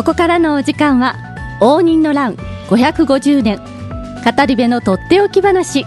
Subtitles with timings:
[0.00, 1.14] ここからのお時間は
[1.60, 2.34] 応仁の乱
[2.70, 5.84] 550年語り部のとっておき話。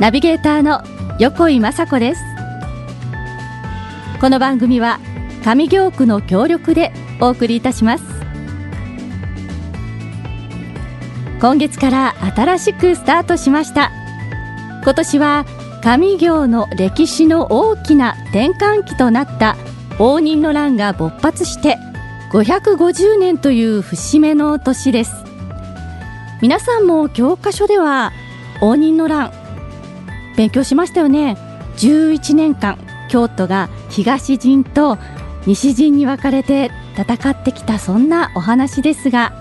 [0.00, 0.80] ナビゲーターの
[1.18, 2.22] 横井雅子です。
[4.18, 4.98] この番組は
[5.44, 8.04] 上京区の協力でお送りいたします。
[11.38, 13.92] 今月から新しくスタートしました。
[14.84, 15.44] 今年は
[15.82, 19.58] 上京の歴史の大きな転換期となった
[19.98, 21.76] 応仁の乱が勃発して
[22.32, 25.12] 550年という節目の年です。
[26.40, 28.10] 皆さんも教科書では
[28.62, 29.30] 応仁の乱
[30.34, 31.36] 勉強しましたよね。
[31.76, 32.78] 11年間
[33.10, 34.96] 京都が東陣と
[35.46, 39.34] 西陣に分かれて戦ってきたそんなお話ですが。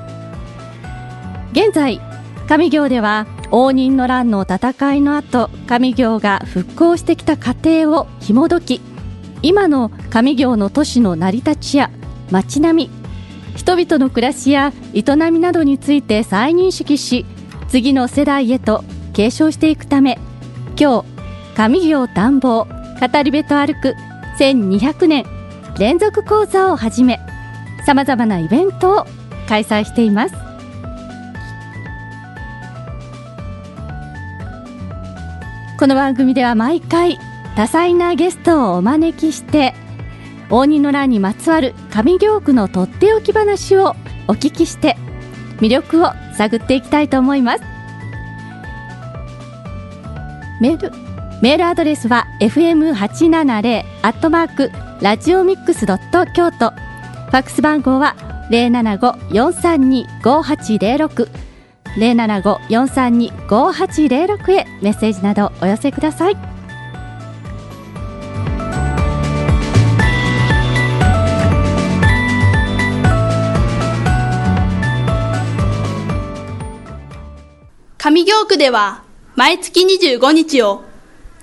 [1.53, 2.01] 現在
[2.49, 8.81] 上行では応仁の乱の戦いの後上行が復興してきた過程を紐解き
[9.41, 11.89] 今の上行の都市の成り立ちや
[12.31, 13.01] 街並み。
[13.55, 17.25] 人々の暮らしや営みなどについて再認識し
[17.67, 20.17] 次の世代へと継承していくため
[20.79, 21.05] 今日
[21.55, 23.95] 上行探訪語り部と歩く
[24.39, 25.25] 1200年
[25.77, 27.19] 連続講座をはじめ
[27.85, 29.05] さまざまなイベントを
[29.47, 30.35] 開催しています。
[35.79, 37.17] この番組では毎回
[37.55, 39.73] 多彩なゲストをお招きして
[40.51, 43.95] 応仁の乱にまつわる上京区のとっておき話を
[44.27, 44.97] お聞きして
[45.59, 47.63] 魅力を探っていきたいと思います。
[50.59, 50.91] メール
[51.41, 54.71] メールアドレスは fm870 アットマーク
[55.01, 56.69] ラジオミックスドット京都。
[56.69, 58.15] ファックス番号は
[58.51, 61.29] 075-432-5806
[61.97, 66.60] 075-432-5806へメッセージなどお寄せください。
[78.03, 79.03] 上行区では
[79.35, 80.81] 毎月25日を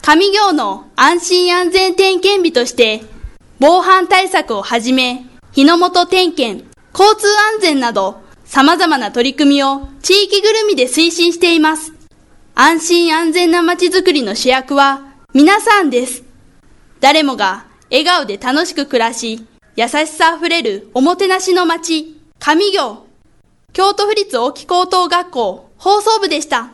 [0.02, 3.02] 上行の安心安全点検日として
[3.60, 11.92] 防犯対策をはじめ日の元点検、交通安全など様々な取り組みを地域ぐるみで推進しています。
[12.56, 16.24] 安心安全な街づくりの主役は皆さんです。
[16.98, 19.46] 誰もが笑顔で楽しく暮らし、
[19.76, 23.06] 優しさあふれるおもてなしの街、上行。
[23.72, 26.70] 京都府立大木高等学校放送部でした。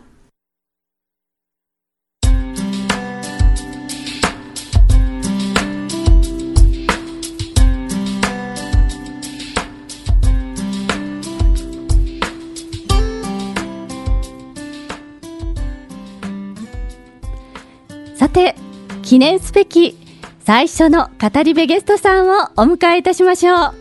[18.17, 18.57] さて
[19.03, 19.99] 記念すべき
[20.41, 23.75] 最初の語り部ゲストさんをお迎えいたしましょう。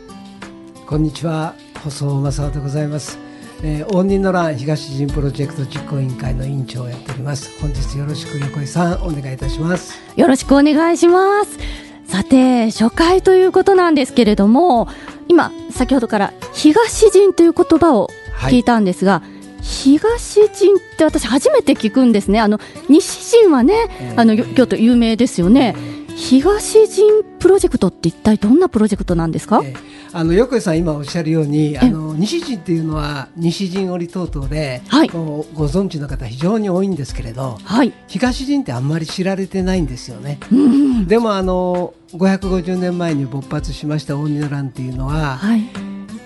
[0.85, 1.56] こんにちは。
[1.81, 3.22] 細尾正夫でございます。
[3.66, 7.57] えー、応仁の乱東陣プロジェクト実行委員会の委員長をやっております。
[7.62, 9.97] 本日よろしく横井さんお願いいたします。
[10.18, 11.57] よろしくお願いします。
[12.06, 14.90] さて初回ということなんですけれども
[15.29, 18.09] 今先ほどから東陣という言葉を
[18.41, 22.41] 聞いたんですが、はい東陣って私初めて聞くんですね。
[22.41, 22.59] あの
[22.90, 23.88] 西陣はね、
[24.18, 25.74] あの京都有名ですよね
[26.16, 29.78] 東陣プロジェクトって一体どんなプロジェクトなんですか、えー、
[30.13, 40.40] あの横井さん今おっしゃるようにあの西陣っていうのは西陣織等々で、はい、ごご存知の方非常に多いんですけれど、はい、東陣ってあんまり知られてないんですよね。
[40.51, 45.63] うん、でもあの550年前に勃発しました大仁の乱っていうのは、はい、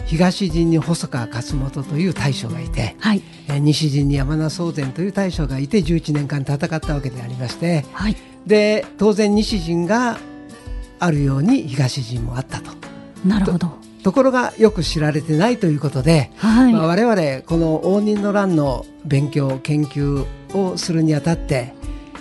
[0.06, 8.16] 東陣に細川勝元という大将がいて、はい、え西陣に山名宗全という大将がいて11年間戦ったわけでありまして、はい、
[8.48, 10.18] で当然西陣が
[11.00, 12.72] あるように東陣もあったと。
[13.26, 21.74] なるほどところがよく知られてないということで、はいまあ、我々この応仁の乱の勉強研究をするにあたって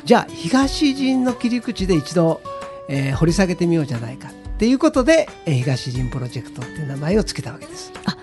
[0.04, 2.40] じゃあ東陣の切り口で一度、
[2.88, 7.92] えー、掘り下げてみようじゃないかっていうことで、えー、東陣プロジェクトっていう名前を付けたわけです。
[8.04, 8.16] あ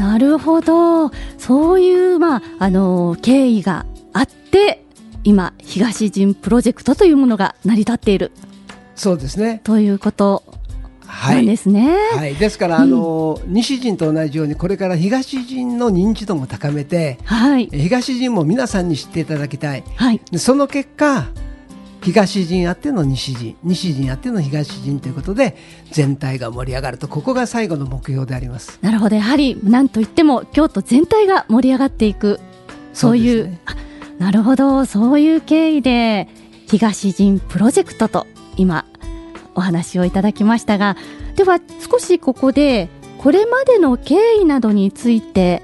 [0.00, 3.84] なるほどそういう、まああのー、経緯が
[4.14, 4.82] あって
[5.24, 8.32] 今東陣プロジェクトというものが成り立っている。
[8.94, 9.60] そうですね。
[9.64, 10.42] ということ
[11.06, 11.96] なんですね。
[12.14, 21.28] はい、ですから、あの、西陣と同じようにこれから東陣の認知度も高めて、はい、東陣も皆さんに知っていただきたい、はい、その結果
[22.02, 25.56] 東陣あっての西陣西陣あっての東陣ということで
[25.90, 28.78] 全体が盛り上がるとここが最後の目標であります。
[28.80, 29.16] なるほど。
[29.16, 32.40] やはり何といっても京都全体が盛り上がっていく。
[32.92, 33.60] そういう、ね、
[34.20, 34.84] なるほど。
[34.84, 36.28] そういう経緯で
[36.68, 38.26] 東陣プロジェクトと
[38.56, 38.84] 今
[39.54, 40.96] お話をいただきましたが
[41.34, 41.58] では
[41.90, 42.88] 少しここで
[43.18, 45.62] これまでの経緯などについて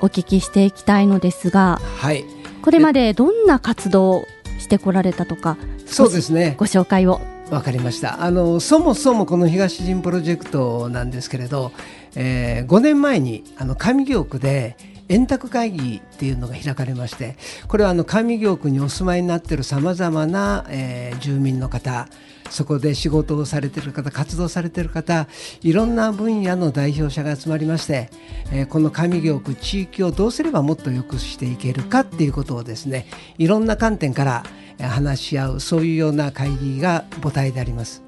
[0.00, 2.24] お聞きしていきたいのですが、はい、
[2.62, 4.26] これまでどんな活動を
[4.58, 5.56] してこられたとか
[5.86, 6.54] そうですね。
[6.58, 7.20] ご紹介を。
[7.50, 8.22] わかりました。
[8.22, 11.72] あのそもそもこの東陣プロジェクトなんですけれど、
[12.14, 14.76] えー、5年前にあの上京区で
[15.08, 17.36] 円卓会議っていうのが開かれまして
[17.68, 22.08] これはあの上京区にお住まいになっているさまざまな、えー、住民の方
[22.50, 25.26] そこで仕事をされている方活動されている方
[25.62, 28.08] いろんな分野の代表者が集まりまして、
[28.52, 33.06] えー、この上京区地域をどうすればもっと良くしていけるかっていうことをですね
[33.38, 34.44] いろんな観点から
[34.78, 38.02] 話し合うそういうような会議が母体であります。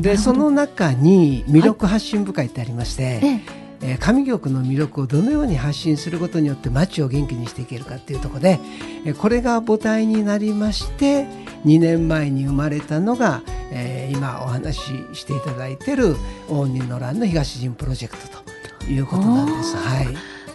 [0.00, 3.26] でその中に魅力発信部会ってありまして、はい
[3.62, 8.60] えー、上京区の魅力をどのように発信することによって街を元気にしていけるかっていうところで、
[9.04, 11.26] えー、これが母体になりまして
[11.64, 16.16] 2年前に生まれたのが、えー、今お話ししていただいている
[16.48, 18.42] 応仁の乱の東陣プロジェクト
[18.84, 19.76] ということなんです。
[19.76, 20.06] はい。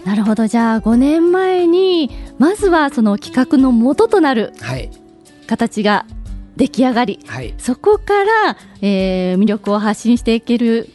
[0.05, 0.47] なるほど。
[0.47, 4.53] じゃあ5年前にまずはその企画の元となる
[5.47, 6.05] 形が
[6.57, 10.89] 出来上がり、はい、そこから、えー、魅力を発信していける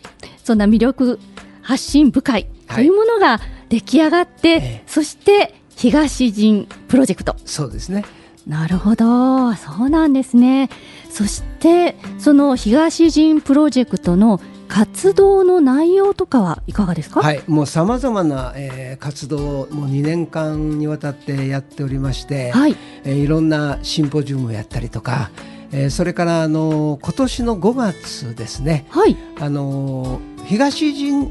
[0.45, 1.19] そんな魅力
[1.69, 7.37] 発信部会というものが出来上がって、はい、そして東陣プロジェクト。
[7.45, 8.07] そうですね。
[8.47, 9.55] なるほど。
[9.55, 10.71] そうなんですね。
[11.11, 17.21] そしてその東陣プロジェクトの活動の内容とかはいかがですか？
[17.21, 17.43] はい。
[17.47, 22.75] もうさまざまな、えー、活動をもう2年間にわたってやっておりまして、はい。
[23.05, 25.31] えー、いろんなシンポジウムをやったりとか
[25.71, 31.31] えー、それからあの今年の5月ですね、はい、あの東陣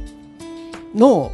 [0.98, 1.32] の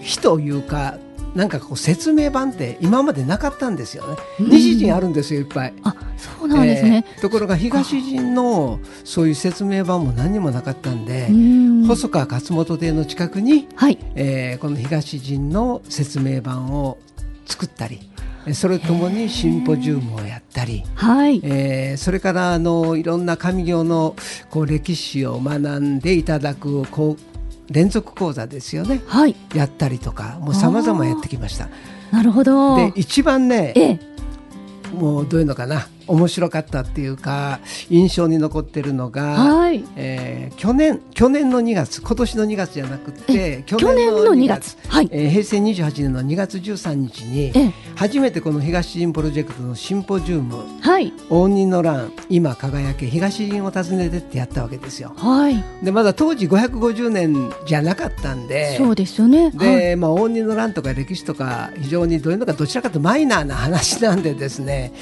[0.00, 0.98] 日というか
[1.34, 4.16] なんかこう説明版って今までなかったんですよね。
[4.40, 5.74] 西陣あるんですよいっぱい。
[5.84, 11.28] あそうなんですね、えー、ところが東陣のそういう説明版も何もなかったんで
[11.86, 16.98] 細川勝本邸の近くに、はい、えー、この東陣の説明版を
[17.46, 18.00] 作ったり。
[18.54, 24.16] それともにシンポジウムをやったり、はいえー、それからあのいろんな上行の
[24.48, 27.27] こう歴史を学んでいただくこう
[27.70, 31.68] 連続講座ですよね、はい、やったりとかもうさまざまやってきました。
[32.10, 32.76] なるほど。
[32.76, 34.00] で一番ね、ええ、
[34.94, 37.60] もうどういうのかな面白かったっていうか
[37.90, 39.84] 印象に残ってるのが、はい。
[39.96, 47.52] えー、去年去年の2月今年の2月じゃなくて去年の2月はい、えー、平成28年の2月13日に
[47.94, 55.12] 初めてこの東陣プロジェクトのシンポジウム「はい、応仁の乱今輝け東陣を訪ねて」ってやったわけですよ。
[55.16, 59.50] はい、でまだ当時550年じゃなかったんでそうですよね。
[59.50, 64.92] で、はい、まあ、応仁の乱とか歴史とか非常にどういうのかどちらかというとマイナーな話なんでですね。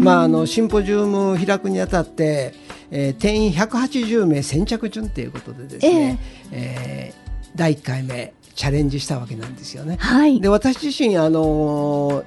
[0.00, 2.54] まああのシンポジウムを開くにあたって、
[2.90, 6.18] えー、定員180名先着順ということでですね、
[6.50, 9.96] えー、えー、第1回目チャレンジしたわけなんですよね。
[10.00, 12.24] はい、で私自身あのー、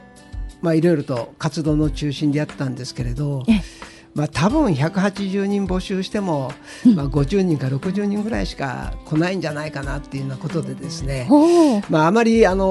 [0.61, 3.43] まあいろいろと活動の中心でやったんですけれど。
[4.15, 6.51] まあ、多分180人募集しても、
[6.95, 11.27] まあ、50人か60人ぐらいしか来ないんじゃないかなっていうようなことでですね、
[11.89, 12.65] まあ、あまりあの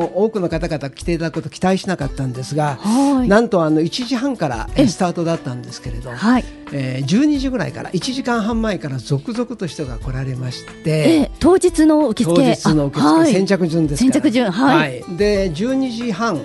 [0.00, 2.78] 多くの方々来ていただくこと期待しなかったんですが
[3.26, 6.44] なんとあの1時半からスタートだったんですけれど、はい。
[6.70, 12.36] えー、12時ぐらいから1時間半前から続々と人が来られまして、当日の受付。
[12.36, 16.42] 当日の受付、はい、先着順です先着順、はい、はい、で12時半、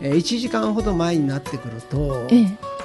[0.00, 2.75] えー、1時間ほど前になってくると、ええ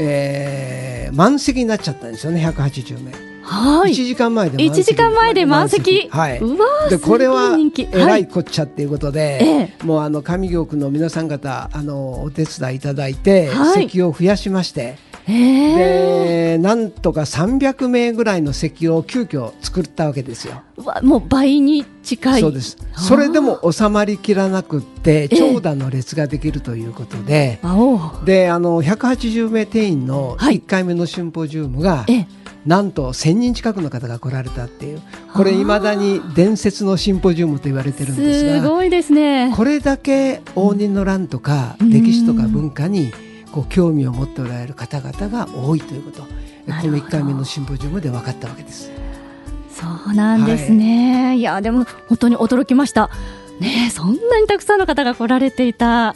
[0.00, 3.12] えー、満席になっちゃったんですよね180名。
[3.42, 4.84] はい、1時間前で満席。
[4.84, 6.08] 時間前で満席？
[6.10, 6.40] はい、
[6.88, 7.56] でこれは
[7.92, 14.98] えらいこっちゃっていうことで、はい、もうあの上京区の皆さん方あのお手伝いいただいて、はい、席を増やしまして、
[15.30, 20.62] でなんとか300名ぐらいの席を急遽作ったわけですよ。
[21.02, 22.40] もう倍に近い。
[22.40, 22.76] そうです。
[22.96, 32.26] それでも収まりきらなくって長蛇の列ができるということで、えー、であの180名定員の1回目のシンポジウムが、はい、
[32.66, 35.02] なんと1000人近くの方が来られたっていう。
[35.32, 39.52] これいまだに伝説のシンポジウムと言われてるんですがすごいですね。
[39.56, 43.12] これだけ応仁の乱とか、歴史とか文化に
[43.52, 46.28] こう興味を持っておられる方々が多いということこ
[46.66, 48.90] の1回目のシンポジウムで分かったわけです。
[49.72, 53.08] そうなんですね、はい、いやでも本当に驚きました
[53.60, 56.14] ねそんなにたくさんの方が来られていた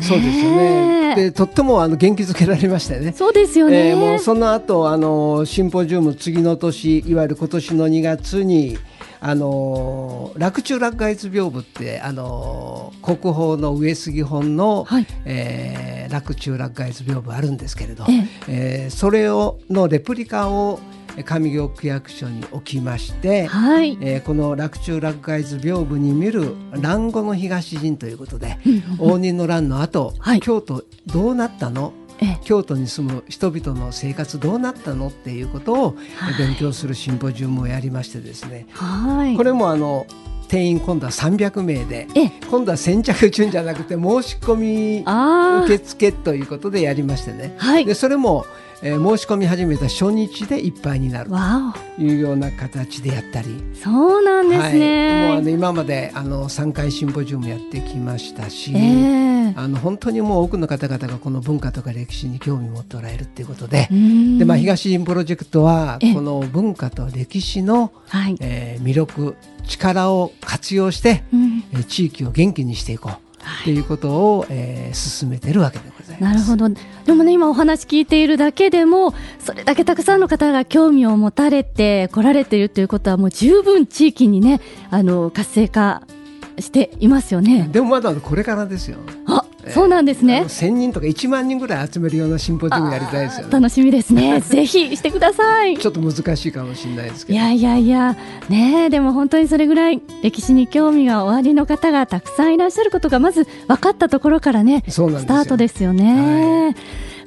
[0.00, 1.14] そうですよね。
[1.14, 3.12] で、とってもあの元気づけられましたね。
[3.12, 3.90] そうですよね。
[3.90, 8.78] えー、もうその後あのシンポジウム次の年いわゆる今年の2月に
[9.24, 18.86] あの洛中洛外図屏風ってあの国宝の上杉本の、はい、えー、洛中洛外図屏風あるんですけれど、ええ。
[18.88, 20.80] ー、それをのレプリカを
[21.24, 28.58] 上京区役所に置きまして、はい、えー、この洛中洛外図屏風に見る蘭語の東陣ということで
[28.98, 31.92] 応仁の乱の後、はい、京都どうなったの？
[32.42, 35.96] 京都に住む人々の生活どうなったのっていうことを
[36.38, 40.06] 勉強するシンポジウムをやりましてですね、はい、これもあの
[40.52, 42.06] 定員今度は300名で
[42.50, 48.44] 今度は先着順じゃなくて申し込み受付ということでやりましてね、はい、でそれも
[48.84, 53.62] えー、申し込み始めた初日でいっぱいになるというような形でやったり。
[53.80, 63.88] そうなんですね、はい、もうあの今まであの3回シンポジウムやってきましたし、えー、あの本当にもう多くの方々がこの文化とか歴史に興味を持っておられるということで
[64.38, 71.36] で、まあ、東陣プロジェクトはこの文化と歴史の、はい、えー、魅力力を活用して、う
[71.78, 73.12] ん、地域を元気にしていこう
[73.62, 76.48] っていうことを、えー、進めてるわけでございます。
[76.48, 76.74] なるほど。
[77.04, 86.02] でもね今お話聞いているだけでもそれだけたくさんの方が興味を持たれて来られているということはもう十分地域にねあの活性化
[86.58, 87.68] していますよね。
[87.72, 88.98] でもまだこれからですよ。
[89.26, 90.44] あそうなんですね。
[90.48, 93.52] 千人とか一万人ぐらい集めるようなシンポジウムやりたいですよね。
[93.52, 94.40] 楽しみですね。
[94.46, 95.78] ぜひしてください。
[95.78, 97.38] ちょっと難しいかもしれないですけど。
[97.38, 98.16] いやいやいや、
[98.48, 106.74] ねでも本当にそれぐらい歴史に興味がおありの方がたくさんいらっしゃることがまず分かったところからね、スタートですよね。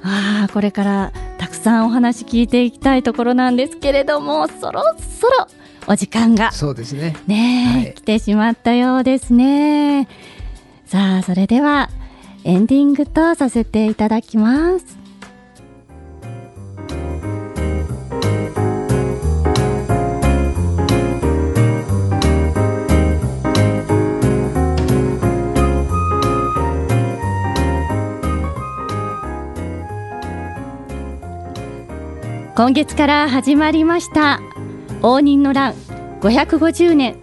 [0.01, 4.83] はい、あこれからたくさんお話聞いていきたいところなんですけれども、そろ
[5.19, 5.47] そろ
[5.87, 7.15] お時間がそうですね。
[7.27, 10.07] ね、はい、来てしまったようですね。
[10.85, 11.89] さあ、それでは。
[12.47, 14.85] エンディングとさせていただきます。
[32.55, 34.39] 今月から始まりました。
[35.01, 35.73] 応仁の乱。
[36.21, 37.15] 550年。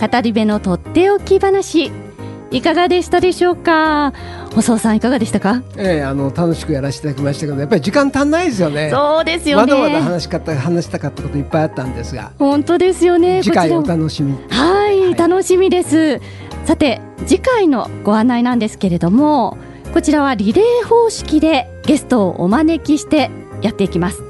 [0.00, 1.92] 語り部のとっておき話。
[2.50, 4.12] いかがでしたでしょうか？
[4.54, 5.62] 細尾さんいかがでしたか？
[5.76, 8.90] ええー、あの楽しくやらせていただきましたけどやっぱり時間足んないですよね。
[8.92, 9.72] そうですよね。
[9.72, 12.32] まだまだ話し方話したかったこといっぱいあったんですが。
[12.38, 16.20] 本当ですよね次回お楽しみはい、はい、楽しみです。
[16.64, 19.58] さて次回のご案内なんですけれども
[19.92, 23.30] こちらはリレー方式でゲストをお招きして
[23.60, 24.22] やっていきます。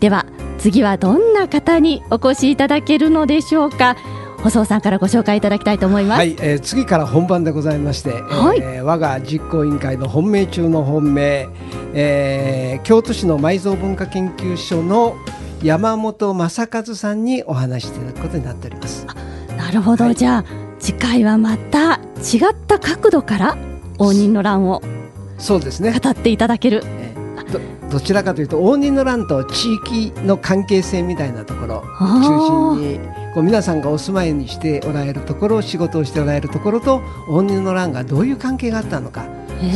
[0.00, 0.24] では
[0.58, 3.96] 次はどんな方にお越しいただけるのでしょうか？
[4.44, 6.18] 細尾さんからご紹介いただきたいと思います。
[6.18, 11.48] はい、えー、次から本番でございまして、はい、えー、我が実行委員会の本命中の本命、
[11.94, 15.16] えー、京都市の埋蔵文化研究所の
[15.62, 19.06] 山本正和さんにお話しいただくことになっております。
[19.56, 20.44] なるほど、はい、じゃあ
[20.78, 23.56] 次回はまた違った角度から
[23.98, 24.82] 応仁の乱を
[25.38, 26.82] そうですね語っていただける。
[27.50, 39.26] どどちらかというと応仁の乱と地域の関係性みたいなところ中心にこう皆さんがお住まいにしておられるところ仕事をしておられるところと応仁の乱がどういう関係があったのか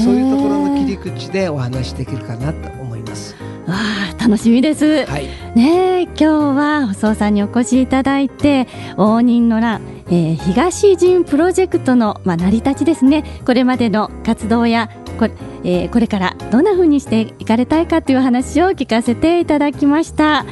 [0.04, 3.34] そういうところの切り口でお話しできるかなと思います。
[3.66, 13.24] わあ楽しみです、はい、ね今日は細尾さんにお越しいただいて応仁の乱、えー、東陣プロジェクトの、まあ、成り立ちですね。
[13.44, 14.88] これまでの活動や
[15.18, 15.32] これ,、
[15.64, 20.46] えー、これからどんなふうにしていかれたいかという話を聞かせていただきました。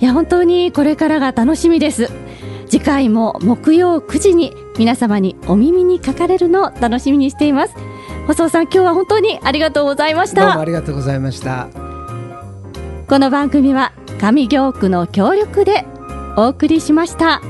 [0.00, 2.10] いや本当にこれからが楽しみです
[2.70, 7.74] 次回も木曜9時に皆様にお耳にかかれるのを楽しみにしています。
[8.28, 10.46] 細尾さん今日は本当にありがとうございました。
[10.46, 11.68] どうもありがとうございました。
[13.08, 15.84] この番組は上京区の協力で
[16.36, 17.42] お送りしました。